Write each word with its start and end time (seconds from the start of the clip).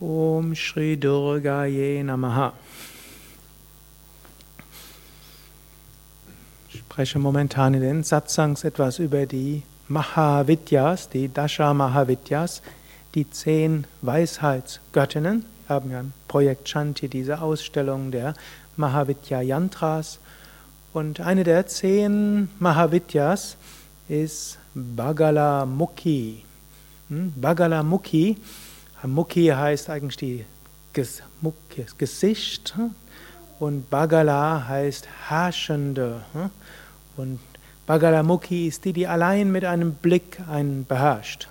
Om 0.00 0.54
Shri 0.54 0.96
Durgaye 0.96 2.04
Namaha. 2.04 2.52
Ich 6.68 6.78
spreche 6.78 7.18
momentan 7.18 7.74
in 7.74 7.80
den 7.80 8.04
Satsangs 8.04 8.62
etwas 8.62 9.00
über 9.00 9.26
die 9.26 9.64
Mahavidyas, 9.88 11.08
die 11.08 11.26
Dasha 11.26 11.74
Mahavidyas, 11.74 12.62
die 13.16 13.28
zehn 13.28 13.88
Weisheitsgöttinnen. 14.02 15.44
Wir 15.66 15.74
haben 15.74 15.90
ja 15.90 15.98
im 15.98 16.12
Projekt 16.28 16.68
Shanti 16.68 17.08
diese 17.08 17.40
Ausstellung 17.40 18.12
der 18.12 18.34
Mahavidya 18.76 19.40
Yantras. 19.40 20.20
Und 20.92 21.18
eine 21.18 21.42
der 21.42 21.66
zehn 21.66 22.50
Mahavidyas 22.60 23.56
ist 24.08 24.60
Bagalamukhi. 24.74 26.44
Hm? 27.08 27.32
Bagalamukhi 27.34 28.36
Mukhi 29.04 29.48
heißt 29.48 29.90
eigentlich 29.90 30.16
die 30.16 30.44
das 30.94 31.22
Gesicht 31.96 32.74
und 33.60 33.88
Bagala 33.88 34.66
heißt 34.66 35.06
Herrschende. 35.28 36.22
Und 37.16 37.38
Bagalamukhi 37.86 38.66
ist 38.66 38.84
die, 38.84 38.92
die 38.92 39.06
allein 39.06 39.52
mit 39.52 39.64
einem 39.64 39.94
Blick 39.94 40.40
einen 40.48 40.84
beherrscht. 40.84 41.48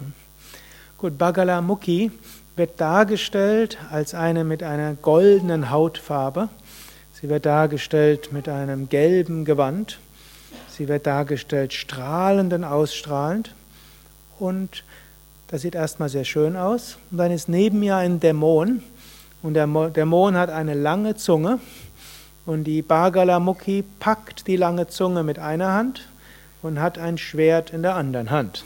Gut, 0.98 1.18
Bagalamukhi 1.18 2.12
wird 2.56 2.82
dargestellt 2.82 3.78
als 3.90 4.14
eine 4.14 4.44
mit 4.44 4.64
einer 4.64 4.95
goldenen 4.95 5.70
Hautfarbe. 5.70 6.50
Sie 7.14 7.30
wird 7.30 7.45
dargestellt 7.45 8.32
mit 8.34 8.50
einem 8.50 8.90
gelben 8.90 9.45
Gewand. 9.45 10.00
Sie 10.70 10.88
wird 10.88 11.08
dargestellt 11.08 11.73
strahlend 11.73 12.54
und 12.54 12.64
ausstrahlend. 12.64 13.56
Und 14.40 14.84
das 15.48 15.62
sieht 15.62 15.76
erstmal 15.76 16.10
sehr 16.10 16.26
schön 16.26 16.56
aus. 16.56 16.98
Und 17.10 17.18
dann 17.18 17.32
ist 17.32 17.48
neben 17.48 17.80
mir 17.80 17.96
ein 17.96 18.20
Dämon. 18.20 18.84
Und 19.42 19.54
der 19.54 19.68
Dämon 19.68 20.36
hat 20.36 20.50
eine 20.50 20.73
lange 20.73 21.16
Zunge. 21.16 21.60
Und 22.46 22.66
die 22.66 22.81
Bagalamukhi 22.81 23.84
packt 24.00 24.48
die 24.48 24.58
lange 24.58 24.88
Zunge 24.88 25.23
mit 25.23 25.40
einer 25.40 25.73
Hand 25.73 26.08
und 26.62 26.80
hat 26.80 26.98
ein 26.98 27.18
Schwert 27.18 27.72
in 27.72 27.81
der 27.81 27.95
anderen 27.95 28.30
Hand. 28.30 28.64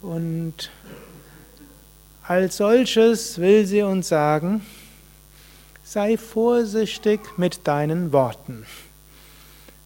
Und 0.00 0.70
als 2.22 2.58
solches 2.58 3.38
will 3.38 3.66
sie 3.66 3.82
uns 3.82 4.08
sagen, 4.08 4.64
sei 5.82 6.16
vorsichtig 6.16 7.20
mit 7.36 7.66
deinen 7.66 8.12
Worten. 8.12 8.66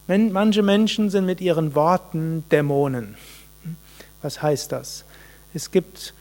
Manche 0.09 0.63
Menschen 0.63 1.11
sind 1.11 1.27
mit 1.27 1.41
ihren 1.41 1.75
Worten 1.77 2.45
Dämonen. 2.51 3.15
Was 4.21 4.43
heißt 4.43 4.73
das? 4.73 5.05
Es 5.55 5.71
gibt 5.71 6.15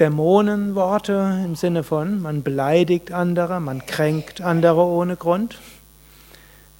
Dämonenworte 0.00 1.42
im 1.44 1.54
Sinne 1.54 1.84
von, 1.84 2.22
man 2.22 2.42
beleidigt 2.42 3.12
andere, 3.12 3.60
man 3.60 3.86
kränkt 3.86 4.40
andere 4.40 4.82
ohne 4.82 5.14
Grund. 5.16 5.58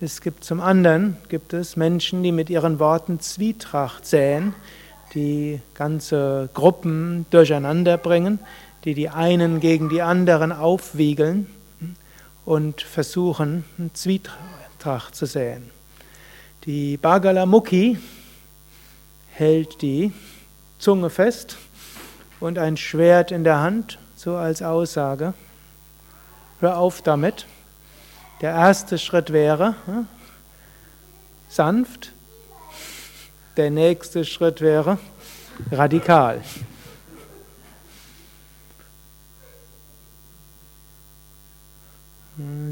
Es 0.01 0.23
gibt 0.23 0.43
zum 0.43 0.61
anderen, 0.61 1.19
gibt 1.29 1.53
es 1.53 1.77
Menschen, 1.77 2.23
die 2.23 2.33
mit 2.33 2.51
ihren 2.51 2.79
Worten 2.79 3.21
Zwietracht 3.21 4.07
säen, 4.07 4.55
die 5.15 5.61
ganze 5.75 6.49
Gruppen 6.55 7.27
durcheinander 7.31 7.97
bringen, 7.97 8.41
die 8.85 8.95
die 8.95 9.09
einen 9.09 9.61
gegen 9.61 9.89
die 9.89 10.03
anderen 10.03 10.53
aufwiegeln 10.53 11.47
und 12.45 12.81
versuchen, 12.81 13.65
Zwietracht 13.93 15.15
zu 15.15 15.27
säen. 15.27 15.71
Die 16.67 16.99
Bagalamukhi 16.99 17.99
hält 19.33 19.81
die 19.81 20.13
Zunge 20.79 21.09
fest 21.09 21.57
und 22.39 22.59
ein 22.59 22.77
Schwert 22.77 23.33
in 23.33 23.45
der 23.45 23.61
Hand, 23.61 23.99
so 24.15 24.37
als 24.37 24.61
Aussage. 24.61 25.33
Hör 26.61 26.77
auf 26.77 27.01
damit. 27.01 27.47
Der 28.43 28.51
erste 28.51 28.99
Schritt 28.99 29.33
wäre 29.33 29.75
hm, 29.87 30.07
sanft, 31.49 32.13
der 33.57 33.71
nächste 33.71 34.27
Schritt 34.27 34.61
wäre 34.61 34.99
radikal. 35.73 36.43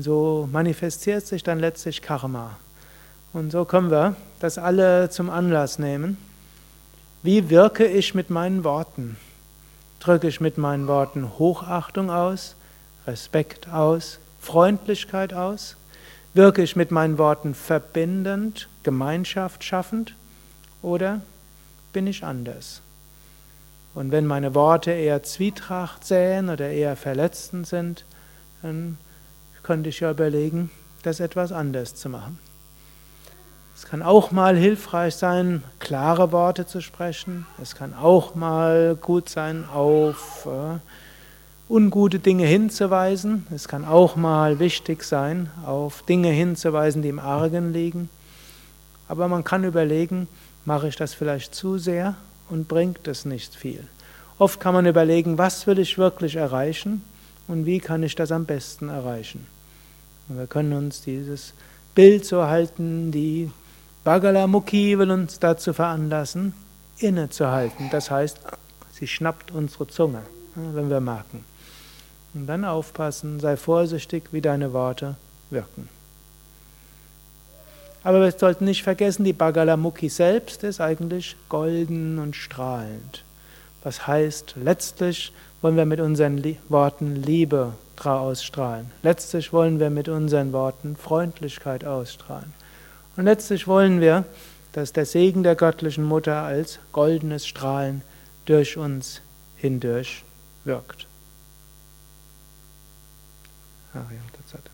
So 0.00 0.46
manifestiert 0.52 1.26
sich 1.26 1.42
dann 1.42 1.58
letztlich 1.58 2.02
Karma. 2.02 2.58
Und 3.32 3.52
so 3.52 3.64
können 3.64 3.90
wir 3.90 4.16
das 4.40 4.58
alle 4.58 5.10
zum 5.10 5.30
Anlass 5.30 5.78
nehmen. 5.78 6.16
Wie 7.22 7.50
wirke 7.50 7.86
ich 7.86 8.14
mit 8.14 8.30
meinen 8.30 8.64
Worten? 8.64 9.16
Drücke 10.00 10.28
ich 10.28 10.40
mit 10.40 10.56
meinen 10.56 10.86
Worten 10.86 11.38
Hochachtung 11.38 12.10
aus, 12.10 12.54
Respekt 13.06 13.68
aus, 13.68 14.18
Freundlichkeit 14.40 15.34
aus? 15.34 15.76
Wirke 16.32 16.62
ich 16.62 16.76
mit 16.76 16.90
meinen 16.90 17.18
Worten 17.18 17.54
verbindend, 17.54 18.68
Gemeinschaft 18.82 19.64
schaffend? 19.64 20.14
Oder 20.80 21.20
bin 21.92 22.06
ich 22.06 22.24
anders? 22.24 22.80
Und 23.94 24.12
wenn 24.12 24.26
meine 24.26 24.54
Worte 24.54 24.92
eher 24.92 25.24
Zwietracht 25.24 26.04
säen 26.06 26.50
oder 26.50 26.70
eher 26.70 26.94
verletzend 26.94 27.66
sind, 27.66 28.04
dann 28.62 28.96
könnte 29.64 29.88
ich 29.88 30.00
ja 30.00 30.12
überlegen, 30.12 30.70
das 31.02 31.18
etwas 31.18 31.50
anders 31.50 31.96
zu 31.96 32.08
machen. 32.08 32.38
Es 33.80 33.86
kann 33.86 34.02
auch 34.02 34.32
mal 34.32 34.56
hilfreich 34.56 35.14
sein, 35.14 35.62
klare 35.78 36.32
Worte 36.32 36.66
zu 36.66 36.80
sprechen. 36.80 37.46
Es 37.62 37.76
kann 37.76 37.94
auch 37.94 38.34
mal 38.34 38.98
gut 39.00 39.28
sein, 39.28 39.66
auf 39.72 40.46
äh, 40.46 41.72
ungute 41.72 42.18
Dinge 42.18 42.44
hinzuweisen. 42.44 43.46
Es 43.54 43.68
kann 43.68 43.84
auch 43.84 44.16
mal 44.16 44.58
wichtig 44.58 45.04
sein, 45.04 45.48
auf 45.64 46.02
Dinge 46.02 46.30
hinzuweisen, 46.30 47.02
die 47.02 47.08
im 47.08 47.20
Argen 47.20 47.72
liegen. 47.72 48.10
Aber 49.06 49.28
man 49.28 49.44
kann 49.44 49.62
überlegen, 49.62 50.26
mache 50.64 50.88
ich 50.88 50.96
das 50.96 51.14
vielleicht 51.14 51.54
zu 51.54 51.78
sehr 51.78 52.16
und 52.50 52.66
bringt 52.66 53.06
es 53.06 53.26
nicht 53.26 53.54
viel. 53.54 53.86
Oft 54.40 54.58
kann 54.58 54.74
man 54.74 54.86
überlegen, 54.86 55.38
was 55.38 55.68
will 55.68 55.78
ich 55.78 55.98
wirklich 55.98 56.34
erreichen 56.34 57.04
und 57.46 57.64
wie 57.64 57.78
kann 57.78 58.02
ich 58.02 58.16
das 58.16 58.32
am 58.32 58.44
besten 58.44 58.88
erreichen. 58.88 59.46
Und 60.28 60.36
wir 60.36 60.48
können 60.48 60.72
uns 60.72 61.00
dieses 61.00 61.54
Bild 61.94 62.24
so 62.24 62.42
halten, 62.42 63.12
die 63.12 63.52
Bagalamukhi 64.08 64.98
will 64.98 65.10
uns 65.10 65.38
dazu 65.38 65.74
veranlassen, 65.74 66.54
innezuhalten. 66.96 67.90
Das 67.90 68.10
heißt, 68.10 68.38
sie 68.90 69.06
schnappt 69.06 69.50
unsere 69.50 69.86
Zunge, 69.86 70.22
wenn 70.54 70.88
wir 70.88 71.00
merken. 71.00 71.44
Und 72.32 72.46
dann 72.46 72.64
aufpassen, 72.64 73.38
sei 73.38 73.58
vorsichtig, 73.58 74.24
wie 74.32 74.40
deine 74.40 74.72
Worte 74.72 75.16
wirken. 75.50 75.90
Aber 78.02 78.22
wir 78.22 78.32
sollten 78.32 78.64
nicht 78.64 78.82
vergessen, 78.82 79.24
die 79.24 79.34
Bagalamukhi 79.34 80.08
selbst 80.08 80.64
ist 80.64 80.80
eigentlich 80.80 81.36
golden 81.50 82.18
und 82.18 82.34
strahlend. 82.34 83.24
Was 83.84 84.06
heißt, 84.06 84.54
letztlich 84.56 85.34
wollen 85.60 85.76
wir 85.76 85.84
mit 85.84 86.00
unseren 86.00 86.42
Worten 86.70 87.14
Liebe 87.14 87.74
ausstrahlen. 88.02 88.90
Letztlich 89.02 89.52
wollen 89.52 89.78
wir 89.78 89.90
mit 89.90 90.08
unseren 90.08 90.54
Worten 90.54 90.96
Freundlichkeit 90.96 91.84
ausstrahlen. 91.84 92.54
Und 93.18 93.24
letztlich 93.24 93.66
wollen 93.66 94.00
wir, 94.00 94.24
dass 94.74 94.92
der 94.92 95.04
Segen 95.04 95.42
der 95.42 95.56
göttlichen 95.56 96.04
Mutter 96.04 96.42
als 96.42 96.78
goldenes 96.92 97.48
Strahlen 97.48 98.02
durch 98.44 98.76
uns 98.76 99.22
hindurch 99.56 100.22
wirkt. 100.62 101.08
Ariam 103.92 104.22
Tatsat. 104.32 104.70